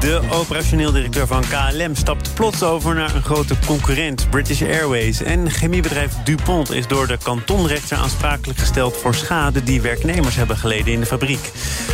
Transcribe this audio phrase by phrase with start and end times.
[0.00, 5.22] De operationeel directeur van KLM stapt plots over naar een grote concurrent, British Airways.
[5.22, 10.92] En chemiebedrijf DuPont is door de kantonrechter aansprakelijk gesteld voor schade die werknemers hebben geleden
[10.92, 11.50] in de fabriek.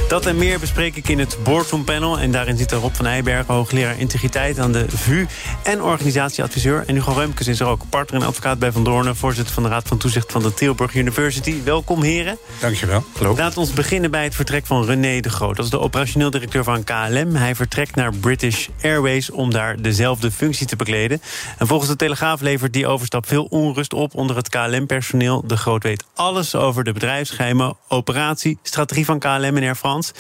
[0.09, 2.19] Dat en meer bespreek ik in het Boardroom Panel.
[2.19, 5.27] En daarin zit Rob van Eijbergen, hoogleraar integriteit aan de VU
[5.63, 6.85] en organisatieadviseur.
[6.87, 9.69] En Hugo Reumkes is er ook, partner en advocaat bij Van Doornen, voorzitter van de
[9.69, 11.55] Raad van Toezicht van de Tilburg University.
[11.65, 12.39] Welkom, heren.
[12.61, 13.05] Dankjewel.
[13.17, 13.37] Hallo.
[13.37, 15.57] Laat ons beginnen bij het vertrek van René de Groot.
[15.57, 17.35] Dat is de operationeel directeur van KLM.
[17.35, 21.23] Hij vertrekt naar British Airways om daar dezelfde functie te bekleden.
[21.59, 25.47] En volgens de Telegraaf levert die overstap veel onrust op onder het KLM-personeel.
[25.47, 30.13] De Groot weet alles over de bedrijfsgeheimen, operatie, strategie van KLM en Air France.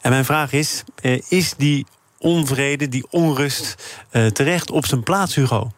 [0.00, 1.86] En mijn vraag is: eh, is die
[2.18, 3.74] onvrede, die onrust
[4.10, 5.70] eh, terecht op zijn plaats, Hugo?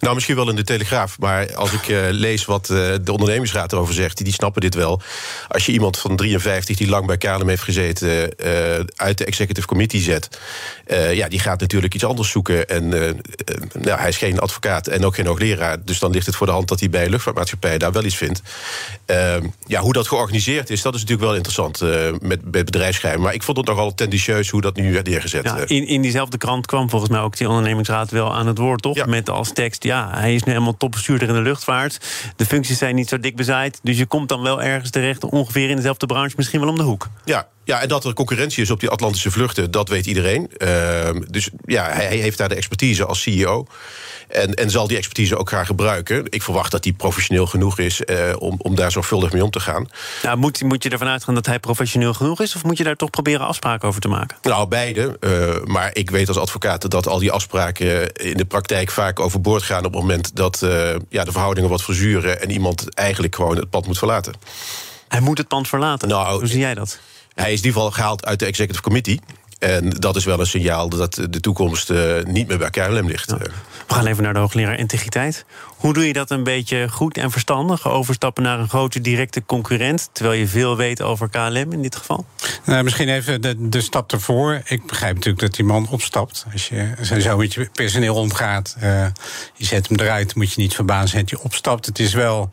[0.00, 1.18] Nou, misschien wel in de Telegraaf.
[1.18, 4.16] Maar als ik uh, lees wat uh, de ondernemingsraad erover zegt...
[4.16, 5.00] Die, die snappen dit wel.
[5.48, 8.08] Als je iemand van 53 die lang bij KLM heeft gezeten...
[8.08, 10.28] Uh, uit de executive committee zet...
[11.12, 12.68] ja, die gaat natuurlijk iets anders zoeken.
[12.68, 12.88] En
[13.72, 15.84] nou, hij is geen advocaat en ook geen hoogleraar.
[15.84, 17.78] Dus dan ligt het voor de hand dat hij bij een luchtvaartmaatschappij...
[17.78, 18.42] daar wel iets vindt.
[19.06, 21.80] Ehm, ja, hoe dat georganiseerd is, dat is natuurlijk wel interessant...
[22.20, 23.20] met, met bedrijfsgeheim.
[23.20, 25.44] Maar ik vond het nogal tendentieus hoe dat nu werd neergezet.
[25.44, 28.82] Ja, in, in diezelfde krant kwam volgens mij ook die ondernemingsraad wel aan het woord,
[28.82, 28.96] toch?
[28.96, 29.06] Ja.
[29.06, 29.83] Met als tekst...
[29.84, 32.00] Ja, hij is nu helemaal topbestuurder in de luchtvaart.
[32.36, 33.80] De functies zijn niet zo dik bezaaid.
[33.82, 36.82] Dus je komt dan wel ergens terecht, ongeveer in dezelfde branche, misschien wel om de
[36.82, 37.08] hoek.
[37.24, 40.50] Ja, ja, en dat er concurrentie is op die Atlantische vluchten, dat weet iedereen.
[40.58, 43.66] Uh, dus ja, hij heeft daar de expertise als CEO.
[44.28, 46.26] En, en zal die expertise ook graag gebruiken.
[46.28, 49.60] Ik verwacht dat hij professioneel genoeg is uh, om, om daar zorgvuldig mee om te
[49.60, 49.88] gaan.
[50.22, 52.56] Nou, moet, moet je ervan uitgaan dat hij professioneel genoeg is?
[52.56, 54.36] Of moet je daar toch proberen afspraken over te maken?
[54.42, 55.16] Nou, beide.
[55.20, 59.62] Uh, maar ik weet als advocaat dat al die afspraken in de praktijk vaak overboord
[59.62, 63.56] gaan op het moment dat uh, ja, de verhoudingen wat verzuren en iemand eigenlijk gewoon
[63.56, 64.34] het pad moet verlaten.
[65.08, 66.08] Hij moet het pand verlaten.
[66.08, 66.98] Nou, Hoe zie jij dat?
[67.34, 69.20] Hij is in ieder geval gehaald uit de executive committee.
[69.58, 73.30] En dat is wel een signaal dat de toekomst uh, niet meer bij KLM ligt.
[73.30, 73.36] Ja.
[73.86, 75.44] We gaan even naar de hoogleraar integriteit.
[75.76, 77.88] Hoe doe je dat een beetje goed en verstandig?
[77.88, 82.26] Overstappen naar een grote directe concurrent, terwijl je veel weet over KLM in dit geval?
[82.64, 84.62] Nou, misschien even de, de stap ervoor.
[84.64, 86.46] Ik begrijp natuurlijk dat die man opstapt.
[86.52, 89.06] Als je zo met je personeel omgaat, uh,
[89.54, 91.86] je zet hem eruit, moet je niet verbazen dat je opstapt.
[91.86, 92.50] Het is wel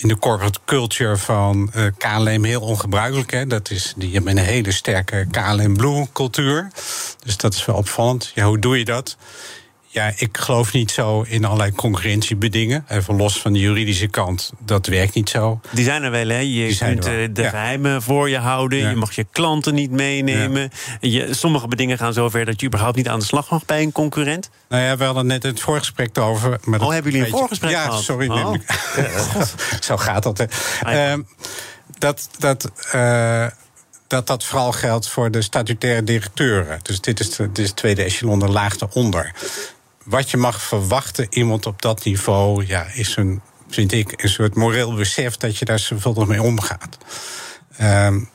[0.00, 3.30] in de corporate culture van uh, KLM heel ongebruikelijk.
[3.30, 3.46] Hè.
[3.46, 6.70] Dat is, die hebben een hele sterke KLM Blue cultuur.
[7.24, 8.32] Dus dat is wel opvallend.
[8.34, 9.16] Ja, hoe doe je dat?
[9.90, 12.84] Ja, ik geloof niet zo in allerlei concurrentiebedingen.
[12.88, 15.60] Even los van de juridische kant, dat werkt niet zo.
[15.70, 16.38] Die zijn er wel, hè?
[16.38, 17.48] Je kunt de ja.
[17.48, 18.78] geheimen voor je houden.
[18.78, 18.90] Ja.
[18.90, 20.70] Je mag je klanten niet meenemen.
[21.00, 21.08] Ja.
[21.10, 23.92] Je, sommige bedingen gaan zover dat je überhaupt niet aan de slag mag bij een
[23.92, 24.50] concurrent.
[24.68, 26.58] Nou ja, we hadden net het voorgesprek over.
[26.64, 28.02] Maar oh, hebben jullie een voorgesprek ja, gehad?
[28.02, 28.28] sorry.
[28.28, 28.54] Oh.
[29.80, 30.38] zo gaat dat.
[30.38, 31.14] Hè.
[31.14, 31.22] Uh,
[31.98, 32.28] dat...
[32.38, 33.46] dat uh,
[34.06, 36.78] dat dat vooral geldt voor de statutaire directeuren.
[36.82, 39.34] Dus dit is, de, dit is het tweede echelon, de laag daaronder
[40.08, 44.54] wat je mag verwachten, iemand op dat niveau, ja, is een, vind ik, een soort
[44.54, 46.98] moreel besef dat je daar zoveel mee omgaat.
[47.80, 48.28] Um,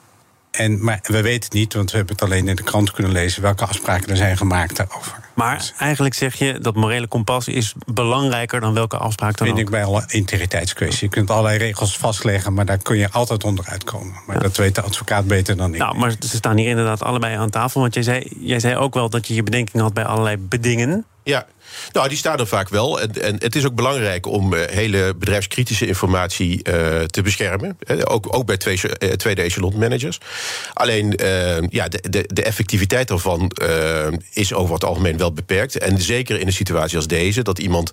[0.51, 3.11] en, maar we weten het niet, want we hebben het alleen in de krant kunnen
[3.11, 5.13] lezen welke afspraken er zijn gemaakt daarover.
[5.33, 9.59] Maar dus, eigenlijk zeg je dat morele kompas is belangrijker dan welke afspraak dan vind
[9.59, 9.65] ook.
[9.65, 11.07] ik bij alle integriteitskwestie.
[11.07, 14.13] Je kunt allerlei regels vastleggen, maar daar kun je altijd onderuit komen.
[14.25, 14.41] Maar ja.
[14.41, 15.79] dat weet de advocaat beter dan ik.
[15.79, 17.81] Nou, maar ze staan hier inderdaad allebei aan tafel.
[17.81, 21.05] Want jij zei, jij zei ook wel dat je je bedenking had bij allerlei bedingen.
[21.23, 21.45] Ja,
[21.91, 23.01] nou, die staan er vaak wel.
[23.01, 27.77] En, en het is ook belangrijk om uh, hele bedrijfskritische informatie uh, te beschermen.
[28.03, 28.79] Ook, ook bij twee,
[29.15, 30.17] tweede echelon managers.
[30.73, 31.19] Alleen,
[31.69, 33.51] ja, de, de, de, effectiviteit daarvan
[34.33, 35.77] is over het algemeen wel beperkt.
[35.77, 37.91] En zeker in een situatie als deze, dat iemand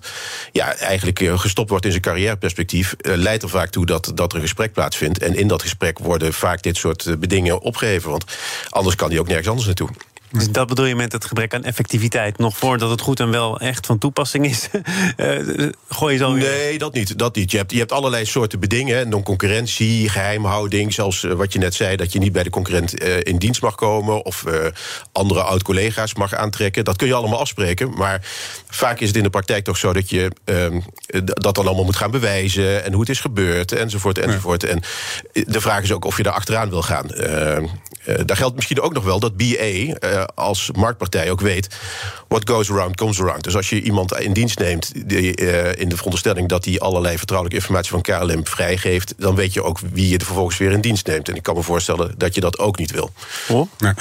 [0.51, 4.43] ja, eigenlijk gestopt wordt in zijn carrièreperspectief, leidt er vaak toe dat, dat er een
[4.43, 5.19] gesprek plaatsvindt.
[5.19, 8.09] En in dat gesprek worden vaak dit soort bedingen opgeheven.
[8.09, 8.25] Want
[8.69, 9.89] anders kan hij ook nergens anders naartoe.
[10.31, 12.37] Dus dat bedoel je met het gebrek aan effectiviteit?
[12.37, 14.69] Nog voordat het goed en wel echt van toepassing is?
[15.17, 17.17] uh, gooi je zo Nee, dat niet.
[17.17, 17.51] Dat niet.
[17.51, 19.09] Je, hebt, je hebt allerlei soorten bedingen.
[19.09, 20.93] Non-concurrentie, geheimhouding.
[20.93, 23.61] Zelfs uh, wat je net zei, dat je niet bij de concurrent uh, in dienst
[23.61, 24.25] mag komen...
[24.25, 24.43] of
[25.11, 26.85] andere oud-collega's mag aantrekken.
[26.85, 27.93] Dat kun je allemaal afspreken.
[27.93, 28.19] Maar
[28.69, 30.79] vaak is het in de praktijk toch zo dat je ehm,
[31.23, 32.83] dat dan allemaal moet gaan bewijzen...
[32.83, 34.63] en hoe het is gebeurd, enzovoort, enzovoort.
[34.63, 34.81] En
[35.31, 37.07] de vraag is ook of je daar achteraan wil gaan.
[38.25, 39.93] Daar geldt misschien ook nog wel dat BA
[40.35, 41.67] als marktpartij ook weet...
[42.27, 43.43] what goes around comes around.
[43.43, 46.47] Dus als je iemand in dienst neemt die, uh, in de veronderstelling...
[46.47, 49.13] dat hij allerlei vertrouwelijke informatie van KLM vrijgeeft...
[49.17, 51.29] dan weet je ook wie je er vervolgens weer in dienst neemt.
[51.29, 53.11] En ik kan me voorstellen dat je dat ook niet wil.
[53.47, 53.69] Oh.
[53.77, 53.95] Ja.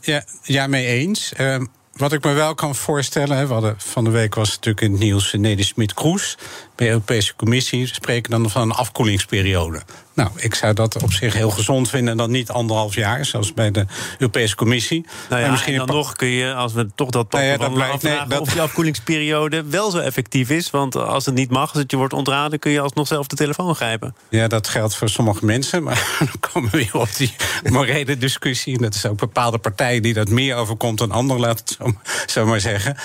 [0.00, 1.32] ja, ja, mee eens.
[1.40, 1.56] Uh,
[1.96, 5.00] wat ik me wel kan voorstellen, we hadden, van de week was natuurlijk in het
[5.00, 6.38] nieuws Nede Smit-Kroes
[6.76, 9.82] bij de Europese Commissie spreken dan van een afkoelingsperiode.
[10.16, 12.10] Nou, ik zou dat op zich heel gezond vinden.
[12.10, 13.86] En dan niet anderhalf jaar, zoals bij de
[14.18, 15.06] Europese Commissie.
[15.28, 18.02] Nou ja, misschien dan nog kun je, als we toch dat nou ja, dat blijft,
[18.02, 18.40] nee, dat...
[18.40, 20.70] of die afkoelingsperiode wel zo effectief is.
[20.70, 22.58] Want als het niet mag, als het je wordt ontraden...
[22.58, 24.14] kun je alsnog zelf de telefoon grijpen.
[24.28, 25.82] Ja, dat geldt voor sommige mensen.
[25.82, 27.34] Maar dan komen we weer op die
[27.70, 28.76] morele discussie.
[28.76, 31.92] En dat is ook bepaalde partijen die dat meer overkomt dan anderen, laat het zo,
[32.26, 32.96] zo maar zeggen.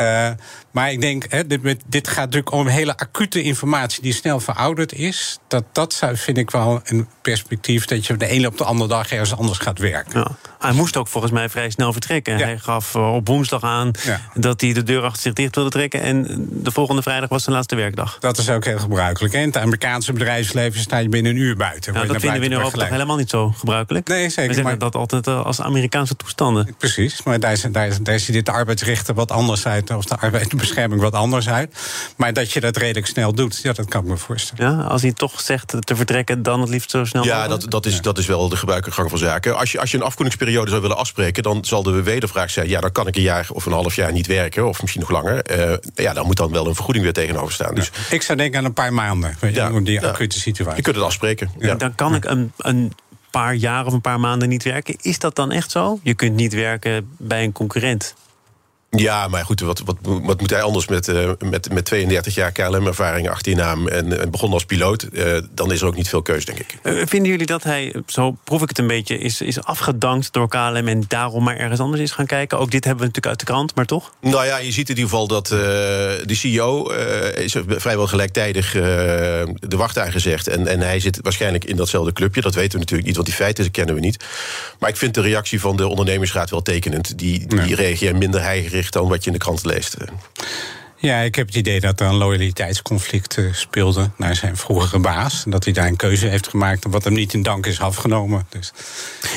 [0.00, 0.30] Uh,
[0.70, 4.92] maar ik denk, hè, dit, dit, gaat natuurlijk om hele acute informatie die snel verouderd
[4.92, 5.38] is.
[5.48, 9.10] Dat, dat vind ik wel een perspectief dat je de ene op de andere dag
[9.10, 10.20] ergens anders gaat werken.
[10.20, 10.36] Ja.
[10.60, 12.36] Hij moest ook volgens mij vrij snel vertrekken.
[12.36, 13.90] Hij gaf eh, op woensdag aan
[14.34, 16.00] dat hij de deur achter zich dicht wilde trekken.
[16.00, 18.18] En de volgende vrijdag was zijn laatste werkdag.
[18.18, 19.34] Dat is ook heel gebruikelijk.
[19.34, 21.92] In het Amerikaanse bedrijfsleven sta je binnen een uur buiten.
[21.92, 24.08] Ja, dat vinden we in Europa toch helemaal niet zo gebruikelijk?
[24.08, 24.54] Nee, zeker.
[24.54, 24.78] We maar...
[24.78, 26.74] dat altijd eh, als Amerikaanse toestanden.
[26.78, 29.90] Precies, maar daar, daar, daar ziet dit arbeidsrechten wat anders uit.
[29.90, 31.78] Of de arbeidsbescherming wat anders uit.
[32.16, 34.76] Maar dat je dat redelijk snel doet, ja, dat kan ik me voorstellen.
[34.76, 37.86] Ja, als hij toch zegt te vertrekken, dan het liefst zo snel Ja, dat, dat,
[37.86, 39.58] is, dat is wel de gebruikelijke gang van zaken.
[39.58, 42.68] Als je, als je een afkoelingsperiode periode zou willen afspreken, dan zal de wedervraag zijn:
[42.68, 45.10] ja, dan kan ik een jaar of een half jaar niet werken, of misschien nog
[45.10, 45.58] langer.
[45.58, 47.74] Uh, ja, dan moet dan wel een vergoeding weer tegenover staan.
[47.74, 50.76] Dus, ik zou denken aan een paar maanden, ja, die acute situatie.
[50.76, 51.50] Je kunt het afspreken.
[51.58, 51.74] Ja.
[51.74, 52.92] Dan kan ik een, een
[53.30, 54.96] paar jaar of een paar maanden niet werken.
[55.00, 56.00] Is dat dan echt zo?
[56.02, 58.14] Je kunt niet werken bij een concurrent.
[58.96, 62.52] Ja, maar goed, wat, wat, wat moet hij anders met, uh, met, met 32 jaar
[62.52, 65.06] KLM-ervaring achter je naam en, en begon als piloot?
[65.12, 66.78] Uh, dan is er ook niet veel keus, denk ik.
[66.82, 70.48] Uh, vinden jullie dat hij, zo proef ik het een beetje, is, is afgedankt door
[70.48, 72.58] KLM en daarom maar ergens anders is gaan kijken?
[72.58, 74.12] Ook dit hebben we natuurlijk uit de krant, maar toch?
[74.20, 76.88] Nou ja, je ziet in ieder geval dat de CEO
[77.34, 80.48] is vrijwel gelijktijdig de wacht aangezegd.
[80.48, 82.40] En, en hij zit waarschijnlijk in datzelfde clubje.
[82.40, 84.24] Dat weten we natuurlijk niet, want die feiten kennen we niet.
[84.78, 87.18] Maar ik vind de reactie van de ondernemingsraad wel tekenend.
[87.18, 87.74] Die, die ja.
[87.74, 89.96] reageert minder heigerig dan wat je in de krant leest.
[90.96, 95.44] Ja, ik heb het idee dat er een loyaliteitsconflict uh, speelde naar zijn vroegere baas.
[95.44, 98.46] En dat hij daar een keuze heeft gemaakt wat hem niet in dank is afgenomen.
[98.48, 98.72] Dus,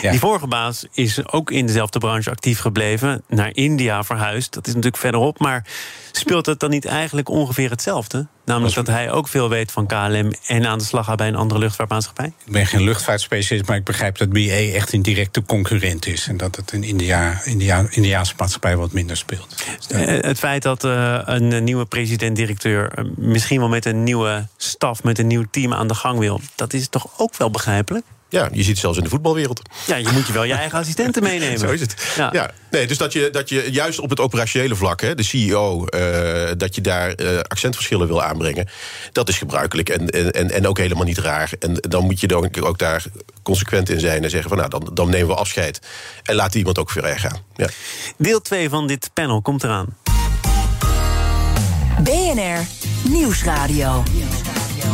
[0.02, 0.12] ja.
[0.12, 4.54] Die vorige baas is ook in dezelfde branche actief gebleven, naar India verhuisd.
[4.54, 5.66] Dat is natuurlijk verderop, maar
[6.12, 8.28] speelt het dan niet eigenlijk ongeveer hetzelfde?
[8.46, 11.36] Namelijk dat hij ook veel weet van KLM en aan de slag gaat bij een
[11.36, 12.34] andere luchtvaartmaatschappij?
[12.46, 14.40] Ik ben geen luchtvaartspecialist, maar ik begrijp dat BA
[14.74, 16.28] echt een directe concurrent is.
[16.28, 19.64] En dat het in India, India, Indiaanse maatschappij wat minder speelt.
[19.90, 25.04] Eh, het feit dat uh, een nieuwe president-directeur uh, misschien wel met een nieuwe staf,
[25.04, 28.06] met een nieuw team aan de gang wil, dat is toch ook wel begrijpelijk?
[28.34, 29.62] Ja, je ziet het zelfs in de voetbalwereld.
[29.86, 31.60] Ja, je moet je wel je eigen assistenten meenemen.
[31.60, 31.96] Zo is het.
[32.16, 32.52] Ja.
[32.72, 36.52] Nee, dus dat je, dat je juist op het operationele vlak, hè, de CEO, uh,
[36.58, 38.68] dat je daar uh, accentverschillen wil aanbrengen,
[39.12, 41.52] dat is gebruikelijk en, en, en ook helemaal niet raar.
[41.60, 43.04] En dan moet je dan ook daar
[43.44, 45.80] consequent in zijn en zeggen van nou, dan, dan nemen we afscheid
[46.24, 47.38] en laat iemand ook weer gaan.
[47.56, 47.68] Ja.
[48.18, 49.98] Deel 2 van dit panel komt eraan.
[52.04, 52.66] BNR
[53.04, 54.04] Nieuwsradio.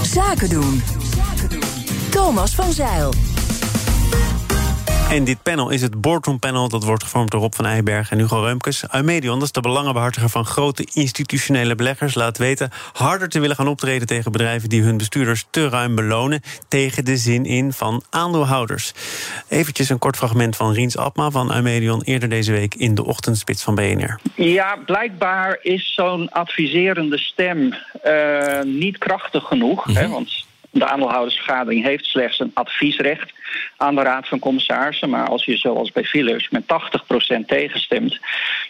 [0.04, 0.84] Zaken doen.
[2.10, 3.14] Thomas van Zeil.
[5.10, 6.70] En dit panel is het Boardroom Panel.
[6.70, 8.84] Dat wordt gevormd door Rob van Eyberg en Hugo Reumkes.
[8.92, 12.16] Eumedion, dat is de belangenbehartiger van grote institutionele beleggers...
[12.16, 14.70] laat weten harder te willen gaan optreden tegen bedrijven...
[14.70, 16.42] die hun bestuurders te ruim belonen...
[16.68, 18.94] tegen de zin in van aandeelhouders.
[19.48, 22.02] Eventjes een kort fragment van Riens Abma van Eumedion...
[22.02, 24.20] eerder deze week in de ochtendspits van BNR.
[24.36, 27.74] Ja, blijkbaar is zo'n adviserende stem
[28.06, 29.86] uh, niet krachtig genoeg.
[29.86, 30.04] Mm -hmm.
[30.04, 33.34] hè, want de aandeelhoudersvergadering heeft slechts een adviesrecht
[33.78, 35.10] aan de Raad van Commissarissen.
[35.10, 38.20] Maar als je zoals bij Philips met 80% tegenstemt,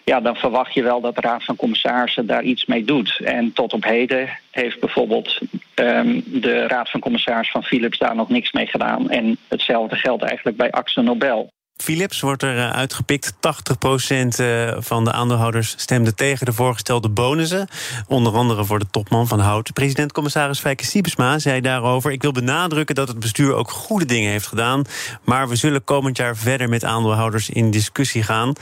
[0.04, 3.20] ja, dan verwacht je wel dat de Raad van Commissarissen daar iets mee doet.
[3.24, 5.40] En tot op heden heeft bijvoorbeeld
[5.76, 9.10] um, de Raad van Commissarissen van Philips daar nog niks mee gedaan.
[9.10, 11.50] En hetzelfde geldt eigenlijk bij Axel Nobel.
[11.82, 13.34] Philips wordt er eh, uitgepikt.
[13.34, 17.68] 80% eh, van de aandeelhouders stemde tegen de voorgestelde bonussen.
[18.08, 19.74] Onder andere voor de topman van Hout.
[19.74, 22.12] President-commissaris Fijke Siebesma zei daarover...
[22.12, 24.84] ik wil benadrukken dat het bestuur ook goede dingen heeft gedaan...
[25.24, 28.54] maar we zullen komend jaar verder met aandeelhouders in discussie gaan.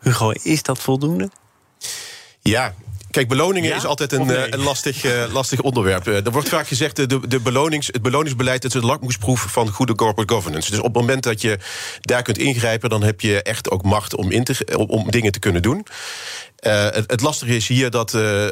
[0.00, 1.30] Hugo, is dat voldoende?
[2.40, 2.74] Ja,
[3.16, 4.52] Kijk, beloningen is altijd een, nee?
[4.52, 6.08] een lastig, uh, lastig onderwerp.
[6.08, 9.94] Uh, er wordt vaak gezegd, de, de belonings, het beloningsbeleid is een lakmoesproef van goede
[9.94, 10.70] corporate governance.
[10.70, 11.58] Dus op het moment dat je
[12.00, 15.38] daar kunt ingrijpen, dan heb je echt ook macht om, in te, om dingen te
[15.38, 15.86] kunnen doen.
[16.66, 18.10] Uh, het, het, lastige is hier dat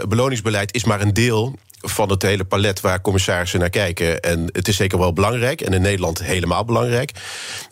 [0.08, 4.20] beloningsbeleid is maar een deel van het hele palet waar commissarissen naar kijken.
[4.20, 5.60] En het is zeker wel belangrijk.
[5.60, 7.10] En in Nederland helemaal belangrijk.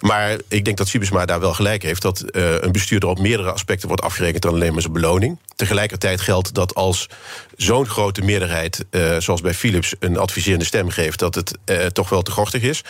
[0.01, 2.03] Maar ik denk dat Sibesma daar wel gelijk heeft.
[2.03, 5.39] Dat uh, een bestuurder op meerdere aspecten wordt afgerekend dan alleen maar zijn beloning.
[5.57, 7.09] tegelijkertijd geldt dat als
[7.57, 12.09] zo'n grote meerderheid, uh, zoals bij Philips, een adviserende stem geeft, dat het uh, toch
[12.09, 12.85] wel te gortig is,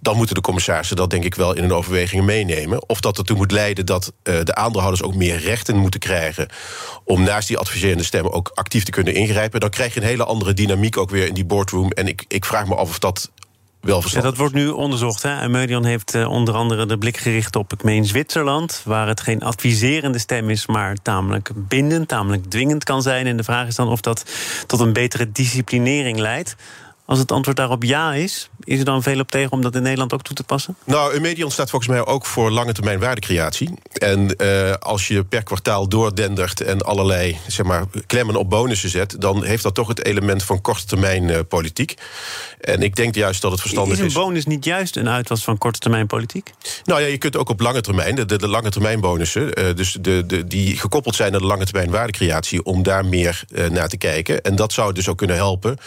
[0.00, 2.88] dan moeten de commissarissen dat denk ik wel in hun overwegingen meenemen.
[2.88, 6.48] Of dat ertoe moet leiden dat de aandeelhouders ook meer rechten moeten krijgen
[7.04, 9.60] om naast die adviserende stem ook actief te kunnen ingrijpen.
[9.60, 10.65] Dan krijg je een hele andere dynamiek
[10.96, 11.90] ook weer in die boardroom.
[11.90, 13.30] En ik, ik vraag me af of dat
[13.86, 15.22] wel ja, dat wordt nu onderzocht.
[15.22, 15.40] Hè?
[15.40, 18.82] Eumedion heeft uh, onder andere de blik gericht op, ik meen, Zwitserland...
[18.84, 23.26] waar het geen adviserende stem is, maar tamelijk bindend, tamelijk dwingend kan zijn.
[23.26, 24.24] En de vraag is dan of dat
[24.66, 26.56] tot een betere disciplinering leidt.
[27.06, 29.82] Als het antwoord daarop ja is, is er dan veel op tegen om dat in
[29.82, 30.76] Nederland ook toe te passen?
[30.84, 33.70] Nou, Eumedion staat volgens mij ook voor lange termijn waardecreatie.
[33.92, 39.16] En uh, als je per kwartaal doordendert en allerlei zeg maar, klemmen op bonussen zet,
[39.18, 41.94] dan heeft dat toch het element van korte termijn uh, politiek.
[42.60, 44.04] En ik denk juist dat het verstandig is.
[44.04, 46.52] Is een bonus niet juist een uitwas van korte termijn politiek?
[46.84, 49.74] Nou ja, je kunt ook op lange termijn, de, de, de lange termijn bonussen, uh,
[49.74, 53.88] dus de, de, die gekoppeld zijn aan de lange termijn waardecreatie, om daar meer naar
[53.88, 54.42] te kijken.
[54.42, 55.78] En dat zou dus ook kunnen helpen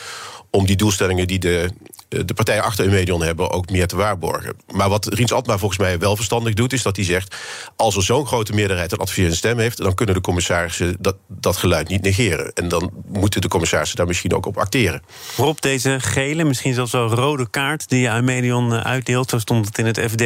[0.51, 1.69] om die doelstellingen die de,
[2.07, 4.55] de partijen achter Eumedion hebben ook meer te waarborgen.
[4.71, 7.35] Maar wat Riens Altma volgens mij wel verstandig doet, is dat hij zegt:
[7.75, 11.57] als er zo'n grote meerderheid een adviserende stem heeft, dan kunnen de commissarissen dat, dat
[11.57, 12.53] geluid niet negeren.
[12.53, 15.01] En dan moeten de commissarissen daar misschien ook op acteren.
[15.35, 19.85] Rob, deze gele, misschien zelfs wel rode kaart die Eumedion uitdeelt, zo stond het in
[19.85, 20.21] het FD,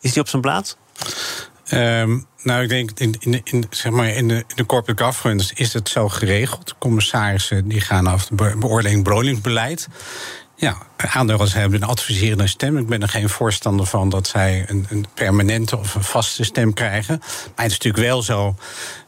[0.00, 0.76] is die op zijn plaats?
[1.74, 5.54] Um, nou, ik denk in, in, in, zeg maar in, de, in de corporate governance
[5.54, 6.74] is het zo geregeld.
[6.78, 9.88] Commissarissen die gaan af de beoordeling beloningsbeleid.
[10.56, 12.78] Ja, aandeelhouders hebben een adviserende stem.
[12.78, 16.72] Ik ben er geen voorstander van dat zij een, een, permanente of een vaste stem
[16.72, 17.18] krijgen.
[17.18, 18.54] Maar het is natuurlijk wel zo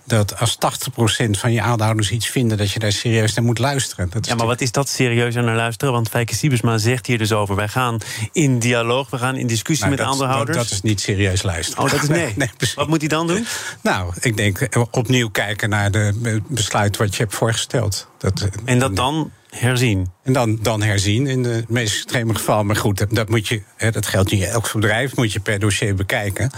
[0.05, 4.11] dat als 80% van je aandeelhouders iets vinden, dat je daar serieus naar moet luisteren.
[4.11, 5.95] Dat ja, maar wat is dat serieus naar luisteren?
[5.95, 7.99] Want Fijke Siebesma zegt hier dus over: wij gaan
[8.33, 10.57] in dialoog, we gaan in discussie nou, met dat, aandeelhouders.
[10.57, 11.85] Dat, dat, is niet serieus luisteren.
[11.85, 12.33] Oh, dat is nee.
[12.37, 13.47] nee wat moet hij dan doen?
[13.81, 18.09] Nou, ik denk eh, opnieuw kijken naar de besluit wat je hebt voorgesteld.
[18.19, 20.11] Dat, en dat dan herzien.
[20.23, 22.65] En dan, dan herzien in de meest extreme geval.
[22.65, 26.51] Maar goed, dat, moet je, dat geldt niet elk bedrijf, moet je per dossier bekijken.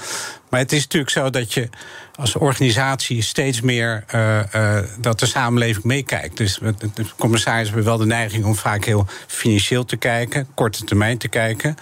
[0.49, 1.69] Maar het is natuurlijk zo dat je
[2.15, 6.37] als organisatie steeds meer uh, uh, dat de samenleving meekijkt.
[6.37, 6.59] Dus
[6.95, 11.29] de commissaris hebben wel de neiging om vaak heel financieel te kijken, korte termijn te
[11.29, 11.77] kijken.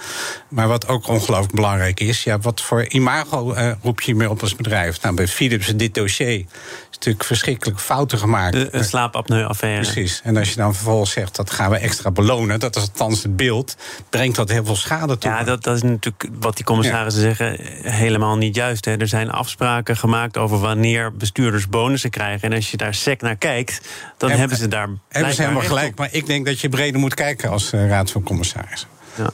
[0.48, 4.40] Maar wat ook ongelooflijk belangrijk is, ja, wat voor imago uh, roep je meer op
[4.40, 5.02] als bedrijf?
[5.02, 6.44] Nou, bij Philips dit dossier
[6.90, 8.74] natuurlijk verschrikkelijk fouten gemaakt.
[8.74, 9.80] Een slaapapneu-affaire.
[9.80, 10.20] Precies.
[10.24, 13.36] En als je dan vervolgens zegt dat gaan we extra belonen, dat is althans het
[13.36, 13.76] beeld,
[14.10, 15.30] brengt dat heel veel schade toe.
[15.30, 17.34] Ja, dat, dat is natuurlijk wat die commissarissen ja.
[17.34, 17.56] zeggen
[17.92, 18.84] helemaal niet juist.
[18.84, 18.96] Hè.
[18.96, 22.50] Er zijn afspraken gemaakt over wanneer bestuurders bonussen krijgen.
[22.50, 23.80] En als je daar sec naar kijkt,
[24.16, 24.88] dan en, hebben ze daar.
[25.08, 25.98] Hebben ze helemaal gelijk.
[25.98, 28.88] Maar ik denk dat je breder moet kijken als uh, raad van commissarissen.
[29.14, 29.30] Ja.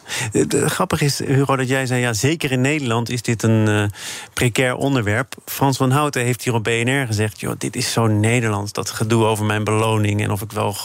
[0.66, 2.00] Grappig is, Hugo, dat jij zei...
[2.00, 3.84] ja, zeker in Nederland is dit een uh,
[4.32, 5.34] precair onderwerp.
[5.44, 7.40] Frans van Houten heeft hier op BNR gezegd...
[7.40, 10.22] joh, dit is zo Nederlands, dat gedoe over mijn beloning...
[10.22, 10.76] en of ik wel,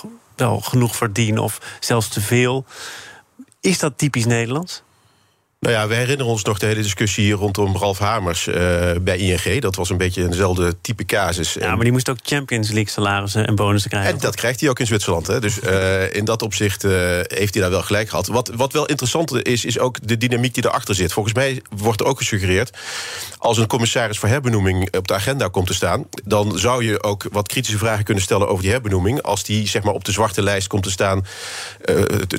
[0.51, 2.65] genoeg verdien of zelfs te veel.
[3.59, 4.83] Is dat typisch Nederlands?
[5.63, 8.55] Nou ja, we herinneren ons nog de hele discussie hier rondom Ralf Hamers uh,
[9.01, 9.61] bij ING.
[9.61, 11.53] Dat was een beetje eenzelfde type casus.
[11.53, 14.13] Ja, maar die moest ook Champions League salarissen en bonussen krijgen.
[14.13, 15.27] En dat krijgt hij ook in Zwitserland.
[15.27, 15.39] Hè.
[15.39, 16.91] Dus uh, in dat opzicht uh,
[17.21, 18.27] heeft hij daar wel gelijk gehad.
[18.27, 21.13] Wat, wat wel interessant is, is ook de dynamiek die erachter zit.
[21.13, 22.77] Volgens mij wordt er ook gesuggereerd...
[23.37, 26.05] als een commissaris voor herbenoeming op de agenda komt te staan...
[26.23, 29.21] dan zou je ook wat kritische vragen kunnen stellen over die herbenoeming...
[29.21, 31.25] als die zeg maar, op de zwarte lijst komt te staan...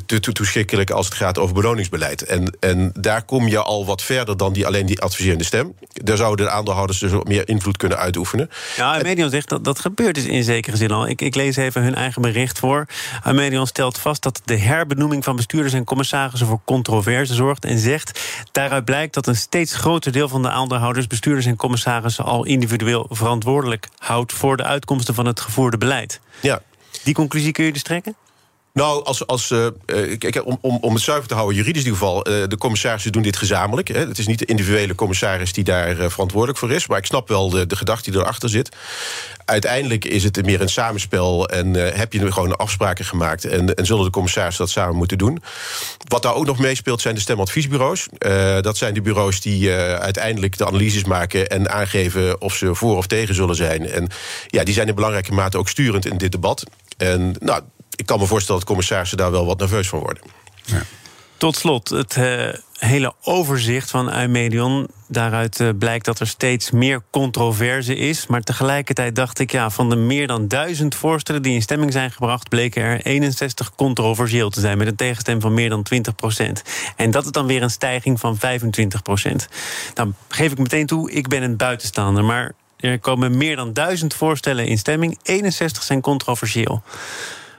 [0.07, 2.23] te, te toeschikkelijk als het gaat over beloningsbeleid.
[2.23, 5.75] En, en daar daar kom je al wat verder dan die, alleen die adviserende stem.
[5.93, 8.51] Daar zouden de aandeelhouders dus ook meer invloed kunnen uitoefenen.
[8.77, 11.09] Ja, Medion zegt dat dat gebeurt dus in zekere zin al.
[11.09, 12.87] Ik, ik lees even hun eigen bericht voor.
[13.33, 17.65] Medion stelt vast dat de herbenoeming van bestuurders en commissarissen voor controverse zorgt.
[17.65, 18.21] En zegt
[18.53, 23.07] daaruit blijkt dat een steeds groter deel van de aandeelhouders, bestuurders en commissarissen al individueel
[23.11, 26.21] verantwoordelijk houdt voor de uitkomsten van het gevoerde beleid.
[26.41, 26.63] Ja.
[27.03, 28.17] Die conclusie kun je dus trekken?
[28.75, 29.67] Nou, als, als, uh,
[30.19, 32.29] kijk, om, om, om het zuiver te houden, juridisch in ieder geval...
[32.29, 33.89] Uh, de commissarissen doen dit gezamenlijk.
[33.89, 33.99] Hè.
[33.99, 36.87] Het is niet de individuele commissaris die daar verantwoordelijk voor is...
[36.87, 38.77] maar ik snap wel de, de gedachte die erachter zit.
[39.45, 43.45] Uiteindelijk is het meer een samenspel en heb je gewoon afspraken gemaakt...
[43.45, 45.43] En, en zullen de commissarissen dat samen moeten doen.
[46.09, 48.09] Wat daar ook nog meespeelt zijn de stemadviesbureaus.
[48.61, 51.49] dat zijn de bureaus die uiteindelijk de analyses maken...
[51.49, 53.91] en aangeven of ze voor of tegen zullen zijn.
[53.91, 54.09] En
[54.47, 56.65] ja, die zijn in belangrijke mate ook sturend in dit debat.
[56.97, 57.63] En nou,
[57.97, 60.23] ik kan me voorstellen dat commissarissen daar wel wat nerveus van worden.
[60.65, 60.83] Ja.
[61.37, 62.49] Tot slot, het uh,
[62.79, 64.89] hele overzicht van Eumedion.
[65.09, 68.27] Daaruit uh, blijkt dat er steeds meer controverse is.
[68.27, 72.11] Maar tegelijkertijd dacht ik, ja, van de meer dan duizend voorstellen die in stemming zijn
[72.11, 74.79] gebracht, bleken er 61 controversieel te zijn.
[74.79, 76.63] Met een tegenstem van meer dan 20 procent.
[76.97, 79.49] En dat is dan weer een stijging van 25 procent.
[79.95, 82.25] Dan geef ik meteen toe, ik ben een buitenstaander.
[82.25, 85.19] Maar Er komen meer dan duizend voorstellen in stemming.
[85.23, 86.83] 61 zijn controversieel.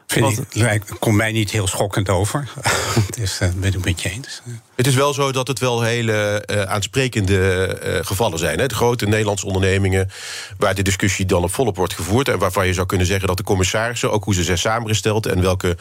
[0.07, 2.49] Vind ik, lijkt, komt mij niet heel schokkend over.
[3.17, 4.41] dus dat ben ik met je eens.
[4.75, 8.59] Het is wel zo dat het wel hele uh, aansprekende uh, gevallen zijn.
[8.59, 8.67] Hè.
[8.67, 10.09] De grote Nederlandse ondernemingen
[10.57, 12.27] waar de discussie dan op volop wordt gevoerd...
[12.27, 14.11] en waarvan je zou kunnen zeggen dat de commissarissen...
[14.11, 15.77] ook hoe ze zijn samengesteld en welke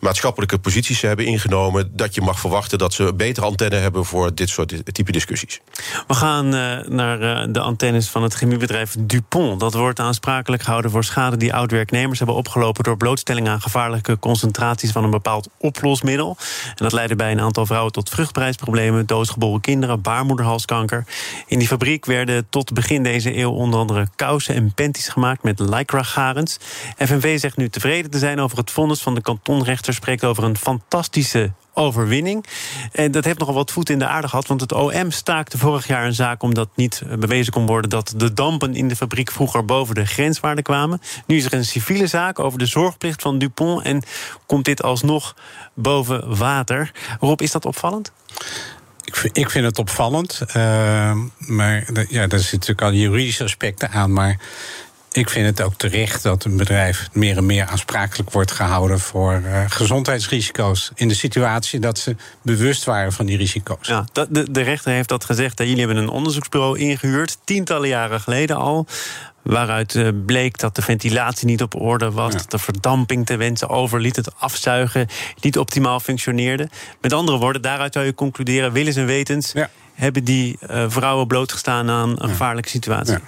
[0.00, 1.90] maatschappelijke posities ze hebben ingenomen...
[1.92, 4.04] dat je mag verwachten dat ze betere antenne hebben...
[4.04, 5.60] voor dit soort type discussies.
[6.06, 9.60] We gaan uh, naar de antennes van het chemiebedrijf Dupont.
[9.60, 12.84] Dat wordt aansprakelijk gehouden voor schade die oud-werknemers hebben opgelopen...
[12.84, 16.36] door blootstelling aan gevaarlijke concentraties van een bepaald oplosmiddel.
[16.64, 21.04] En dat leidde bij een aantal vrouwen tot vruchtprijsproblemen, doodgeboren kinderen, baarmoederhalskanker.
[21.46, 25.58] In die fabriek werden tot begin deze eeuw onder andere kousen en panties gemaakt met
[25.58, 26.58] lycra-garens.
[26.96, 30.56] FNV zegt nu tevreden te zijn over het vonnis van de kantonrechter, spreekt over een
[30.56, 32.44] fantastische overwinning.
[32.92, 35.86] En dat heeft nogal wat voet in de aarde gehad, want het OM staakte vorig
[35.86, 39.64] jaar een zaak omdat niet bewezen kon worden dat de dampen in de fabriek vroeger
[39.64, 41.00] boven de grenswaarde kwamen.
[41.26, 44.02] Nu is er een civiele zaak over de zorgplicht van Dupont en
[44.46, 45.36] komt dit alsnog
[45.74, 46.92] boven water.
[47.20, 48.12] Rob, is dat opvallend?
[49.32, 50.40] Ik vind, het opvallend.
[50.48, 50.54] Uh,
[51.38, 54.12] maar ja, daar zitten natuurlijk al juridische aspecten aan.
[54.12, 54.40] Maar
[55.16, 59.42] ik vind het ook terecht dat een bedrijf meer en meer aansprakelijk wordt gehouden voor
[59.44, 60.90] uh, gezondheidsrisico's.
[60.94, 63.86] In de situatie dat ze bewust waren van die risico's.
[63.86, 65.58] Ja, de, de rechter heeft dat gezegd.
[65.58, 68.86] Jullie hebben een onderzoeksbureau ingehuurd, tientallen jaren geleden al.
[69.42, 72.32] Waaruit uh, bleek dat de ventilatie niet op orde was.
[72.32, 74.16] Dat de verdamping te wensen overliet.
[74.16, 75.06] Het afzuigen
[75.40, 76.68] niet optimaal functioneerde.
[77.00, 79.70] Met andere woorden, daaruit zou je concluderen: willens en wetens ja.
[79.94, 83.18] hebben die uh, vrouwen blootgestaan aan een gevaarlijke situatie.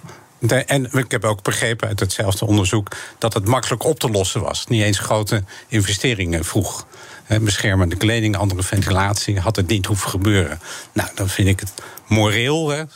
[0.66, 4.66] En ik heb ook begrepen uit hetzelfde onderzoek dat het makkelijk op te lossen was.
[4.66, 6.86] Niet eens grote investeringen vroeg.
[7.40, 10.60] beschermende kleding, andere ventilatie, had het niet hoeven gebeuren.
[10.92, 11.72] Nou, dan vind ik het
[12.06, 12.86] moreel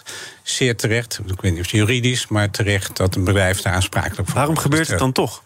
[0.43, 1.21] zeer terecht.
[1.27, 4.59] Ik weet niet of het juridisch, maar terecht dat een bedrijf daar aansprakelijk voor Waarom
[4.59, 5.43] gebeurt het dan toch?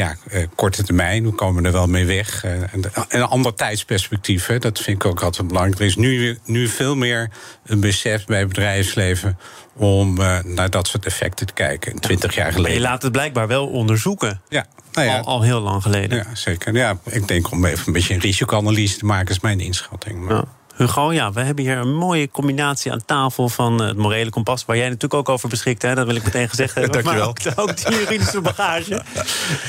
[0.00, 2.44] Ja, eh, korte termijn, we komen er wel mee weg.
[2.44, 5.78] Eh, en een ander tijdsperspectief, hè, dat vind ik ook altijd belangrijk.
[5.78, 7.30] Er is nu, nu veel meer
[7.64, 9.38] een besef bij het bedrijfsleven
[9.74, 12.00] om uh, naar dat soort effecten te kijken.
[12.00, 12.76] Twintig jaar geleden.
[12.76, 14.40] Je laat het blijkbaar wel onderzoeken.
[14.48, 14.66] Ja.
[14.92, 16.18] Nou ja, al, al, heel lang geleden.
[16.18, 16.74] Ja, zeker.
[16.74, 20.20] Ja, ik denk om even een beetje een risicoanalyse te maken, is mijn inschatting.
[20.20, 20.34] Maar...
[20.34, 20.44] Ja.
[20.76, 24.76] Hugo, ja, we hebben hier een mooie combinatie aan tafel van het morele kompas, waar
[24.76, 25.94] jij natuurlijk ook over beschikt, hè?
[25.94, 26.92] dat wil ik meteen gezegd hebben.
[26.92, 27.34] Dankjewel.
[27.44, 29.02] Maar ook, ook de juridische bagage.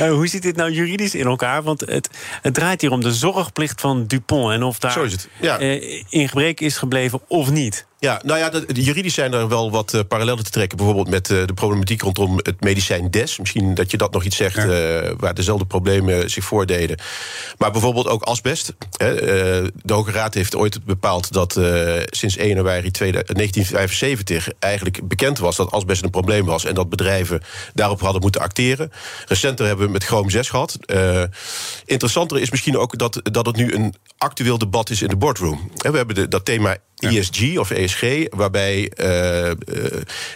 [0.02, 1.63] uh, hoe zit dit nou juridisch in elkaar?
[1.63, 2.10] Want het,
[2.41, 5.10] het draait hier om de zorgplicht van Dupont en of daar
[5.41, 5.62] ja.
[5.62, 7.86] uh, in gebrek is gebleven of niet.
[8.00, 10.78] Ja, nou ja, de, de juridisch zijn er wel wat uh, parallellen te trekken.
[10.78, 13.40] Bijvoorbeeld met uh, de problematiek rondom het medicijn DES.
[13.40, 15.02] Misschien dat je dat nog iets zegt, ja.
[15.04, 16.98] uh, waar dezelfde problemen zich voordeden.
[17.58, 18.74] Maar bijvoorbeeld ook asbest.
[18.98, 19.16] Hè,
[19.84, 21.60] de Hoge Raad heeft ooit bepaald dat
[22.06, 26.66] sinds 1 januari 1975 eigenlijk bekend was dat asbest een probleem was.
[26.66, 27.42] En dat bedrijven
[27.74, 28.92] daarop hadden moeten acteren.
[29.26, 30.78] Recenter hebben we met Chrome 6 gehad.
[31.86, 35.72] interessanter is misschien ook dat, dat het nu een actueel debat is in de boardroom.
[35.76, 39.54] We hebben de, dat thema ESG of ESG, waarbij uh, uh,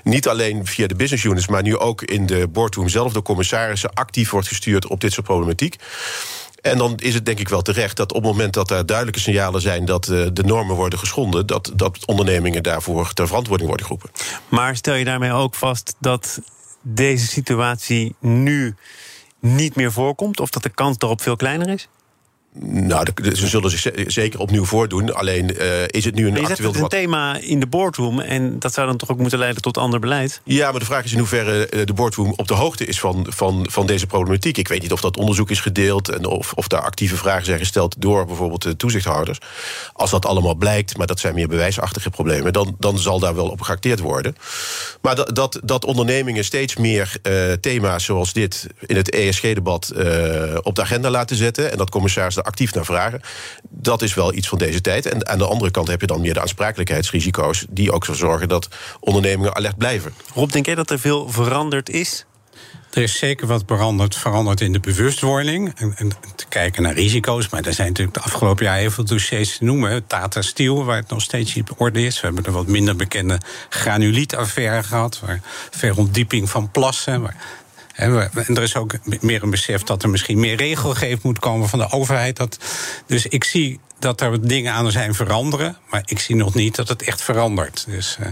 [0.04, 3.94] niet alleen via de business units, maar nu ook in de boardroom zelf de commissarissen
[3.94, 5.76] actief wordt gestuurd op dit soort problematiek.
[6.62, 9.20] En dan is het denk ik wel terecht dat op het moment dat er duidelijke
[9.20, 13.88] signalen zijn dat uh, de normen worden geschonden, dat, dat ondernemingen daarvoor ter verantwoording worden
[13.88, 14.12] geroepen.
[14.50, 16.42] Maar stel je daarmee ook vast dat
[16.82, 18.76] deze situatie nu
[19.40, 21.88] niet meer voorkomt, of dat de kans daarop veel kleiner is?
[22.62, 25.14] Nou, ze zullen zich zeker opnieuw voordoen.
[25.14, 26.68] Alleen uh, is het nu een actueel...
[26.68, 28.20] Het is een thema in de boardroom...
[28.20, 30.42] en dat zou dan toch ook moeten leiden tot ander beleid?
[30.44, 33.00] Ja, maar de vraag is in hoeverre eh, de boardroom op de hoogte is...
[33.00, 34.58] van, van, van deze problematiek.
[34.58, 36.10] Ik weet niet of dat onderzoek is gedeeld...
[36.10, 39.40] en of, of daar actieve vragen zijn gesteld door bijvoorbeeld de toezichthouders.
[39.94, 42.54] Als dat allemaal blijkt, maar dat zijn meer bewijsachtige problemen...
[42.54, 44.36] dan, dan zal daar wel op geacteerd worden.
[45.02, 48.68] Maar dat, dat, dat ondernemingen steeds meer uh, thema's zoals dit...
[48.86, 51.72] in het ESG-debat uh, op de agenda laten zetten...
[51.72, 53.22] en dat commissaris actief naar vragen.
[53.70, 55.06] Dat is wel iets van deze tijd.
[55.06, 57.66] En aan de andere kant heb je dan meer de aansprakelijkheidsrisico's...
[57.70, 58.68] die ook zo zorgen dat
[59.00, 60.14] ondernemingen alert blijven.
[60.34, 62.26] Rob, denk jij dat er veel veranderd is?
[62.90, 65.74] Er is zeker wat veranderd, veranderd in de bewustwording.
[65.76, 67.50] En, en, te kijken naar risico's.
[67.50, 70.08] Maar er zijn natuurlijk de afgelopen jaar heel veel dossiers te noemen.
[70.08, 72.22] Tata Steel, waar het nog steeds niet op orde is.
[72.22, 75.20] We hebben een wat minder bekende granulietaffaire gehad.
[75.20, 77.22] Waar veel ontdieping van plassen.
[77.22, 77.36] Waar
[78.00, 81.80] en er is ook meer een besef dat er misschien meer regelgeving moet komen van
[81.80, 82.38] de overheid.
[82.38, 82.58] Dat,
[83.06, 85.78] dus ik zie dat er dingen aan zijn veranderen.
[85.90, 87.86] Maar ik zie nog niet dat het echt verandert.
[87.88, 88.28] Dus, uh...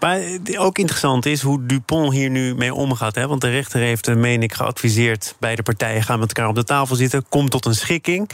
[0.00, 0.20] Maar
[0.58, 3.14] ook interessant is hoe Dupont hier nu mee omgaat.
[3.14, 3.26] Hè?
[3.26, 5.34] Want de rechter heeft, eh, meen ik, geadviseerd...
[5.38, 7.24] beide partijen gaan met elkaar op de tafel zitten.
[7.28, 8.30] Komt tot een schikking.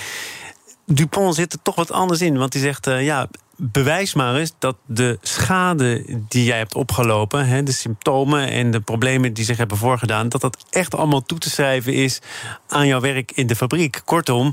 [0.87, 2.39] Dupont zit er toch wat anders in.
[2.39, 7.63] Want hij zegt, ja, bewijs maar eens dat de schade die jij hebt opgelopen, hè,
[7.63, 11.51] de symptomen en de problemen die zich hebben voorgedaan, dat dat echt allemaal toe te
[11.51, 12.21] schrijven is
[12.69, 14.01] aan jouw werk in de fabriek.
[14.05, 14.47] Kortom,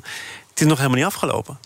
[0.50, 1.58] het is nog helemaal niet afgelopen.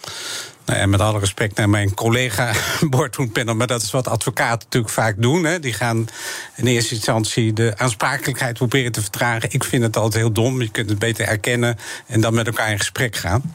[0.67, 2.51] Nou, met alle respect naar mijn collega
[2.89, 3.55] boardroompanel...
[3.55, 5.43] maar dat is wat advocaten natuurlijk vaak doen.
[5.43, 5.59] Hè.
[5.59, 6.07] Die gaan
[6.55, 9.49] in eerste instantie de aansprakelijkheid proberen te vertragen.
[9.51, 10.61] Ik vind het altijd heel dom.
[10.61, 11.77] Je kunt het beter erkennen
[12.07, 13.53] en dan met elkaar in gesprek gaan.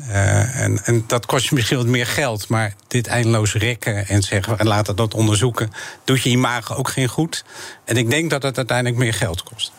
[0.00, 2.48] Uh, en, en dat kost je misschien wat meer geld.
[2.48, 4.58] Maar dit eindeloos rekken en zeggen...
[4.58, 5.72] en laten dat onderzoeken,
[6.04, 7.44] doet je imago ook geen goed.
[7.84, 9.72] En ik denk dat het uiteindelijk meer geld kost.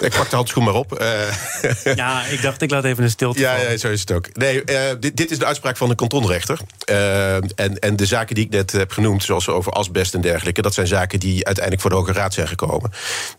[0.00, 1.00] Ik pak de handschoen maar op.
[1.00, 4.36] Uh, ja, ik dacht, ik laat even een stilte ja, ja, zo is het ook.
[4.36, 6.58] Nee, uh, dit, dit, is de uitspraak van de kantonrechter.
[6.90, 10.62] Uh, en, en de zaken die ik net heb genoemd, zoals over asbest en dergelijke...
[10.62, 12.90] dat zijn zaken die uiteindelijk voor de Hoge Raad zijn gekomen.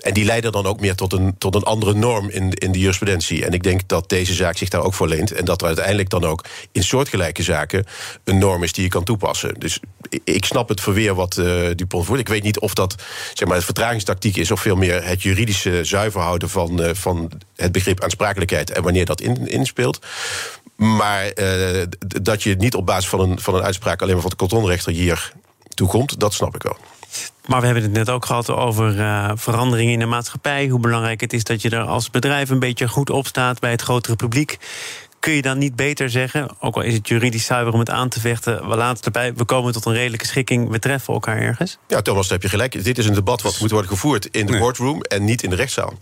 [0.02, 2.80] En die leiden dan ook meer tot een, tot een andere norm in, in de
[2.80, 3.46] jurisprudentie.
[3.46, 5.32] En ik denk dat deze zaak zich daar ook voor leent.
[5.32, 7.86] En dat er uiteindelijk dan ook in soortgelijke zaken...
[8.24, 9.54] een norm is die je kan toepassen.
[9.60, 9.80] Dus
[10.24, 11.34] ik snap het verweer wat
[11.76, 12.20] Dupont voert.
[12.20, 12.96] Ik weet niet of dat
[13.34, 14.52] zeg maar, het vertragingstactiek is...
[14.52, 18.72] of veel meer het juridische zuiver houden van, uh, van het begrip aansprakelijkheid...
[18.72, 20.06] en wanneer dat in, inspeelt.
[20.76, 21.84] Maar uh,
[22.22, 24.02] dat je niet op basis van een, van een uitspraak...
[24.02, 25.34] alleen maar van de kantonrechter hier
[25.74, 26.78] toekomt, dat snap ik wel.
[27.46, 30.68] Maar we hebben het net ook gehad over uh, veranderingen in de maatschappij.
[30.68, 33.72] Hoe belangrijk het is dat je er als bedrijf een beetje goed op staat bij
[33.72, 34.58] het grotere publiek.
[35.20, 38.10] Kun je dan niet beter zeggen, ook al is het juridisch zuiver om het aan
[38.10, 41.38] te vechten, we laten het erbij, we komen tot een redelijke schikking, we treffen elkaar
[41.38, 41.78] ergens?
[41.88, 42.84] Ja, Thomas, daar heb je gelijk.
[42.84, 44.62] Dit is een debat wat moet worden gevoerd in de nee.
[44.62, 45.94] boardroom en niet in de rechtszaal.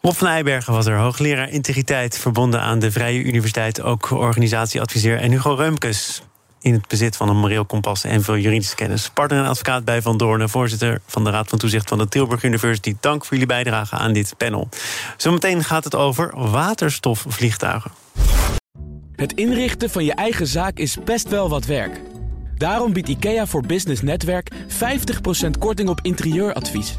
[0.00, 2.18] Rob van Eijbergen was er, hoogleraar integriteit...
[2.18, 5.18] verbonden aan de Vrije Universiteit, ook organisatieadviseur...
[5.18, 6.22] en Hugo Reumkes,
[6.60, 9.10] in het bezit van een moreel kompas en veel juridische kennis.
[9.10, 12.42] Partner en advocaat bij Van Doornen, voorzitter van de Raad van Toezicht van de Tilburg
[12.42, 12.96] University.
[13.00, 14.68] Dank voor jullie bijdrage aan dit panel.
[15.16, 17.90] Zometeen gaat het over waterstofvliegtuigen.
[19.16, 22.00] Het inrichten van je eigen zaak is best wel wat werk.
[22.56, 26.98] Daarom biedt IKEA voor Business Netwerk 50% korting op interieuradvies.